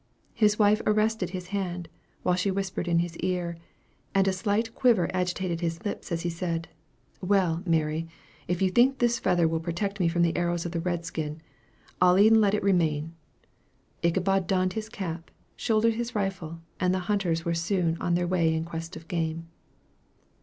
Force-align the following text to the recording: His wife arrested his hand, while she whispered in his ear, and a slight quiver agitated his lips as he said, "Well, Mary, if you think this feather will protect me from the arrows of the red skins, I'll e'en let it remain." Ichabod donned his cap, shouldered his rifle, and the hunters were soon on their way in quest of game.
His 0.33 0.57
wife 0.57 0.81
arrested 0.87 1.29
his 1.29 1.49
hand, 1.49 1.87
while 2.23 2.33
she 2.33 2.49
whispered 2.49 2.87
in 2.87 2.97
his 2.97 3.15
ear, 3.17 3.55
and 4.15 4.27
a 4.27 4.33
slight 4.33 4.73
quiver 4.73 5.07
agitated 5.13 5.61
his 5.61 5.85
lips 5.85 6.11
as 6.11 6.21
he 6.23 6.29
said, 6.31 6.67
"Well, 7.21 7.61
Mary, 7.67 8.07
if 8.47 8.63
you 8.63 8.71
think 8.71 8.97
this 8.97 9.19
feather 9.19 9.47
will 9.47 9.59
protect 9.59 9.99
me 9.99 10.07
from 10.07 10.23
the 10.23 10.35
arrows 10.35 10.65
of 10.65 10.71
the 10.71 10.79
red 10.79 11.05
skins, 11.05 11.39
I'll 12.01 12.17
e'en 12.17 12.41
let 12.41 12.55
it 12.55 12.63
remain." 12.63 13.13
Ichabod 14.01 14.47
donned 14.47 14.73
his 14.73 14.89
cap, 14.89 15.29
shouldered 15.55 15.93
his 15.93 16.15
rifle, 16.15 16.61
and 16.79 16.95
the 16.95 16.99
hunters 17.05 17.45
were 17.45 17.53
soon 17.53 17.95
on 18.01 18.15
their 18.15 18.27
way 18.27 18.55
in 18.55 18.65
quest 18.65 18.95
of 18.95 19.07
game. 19.07 19.49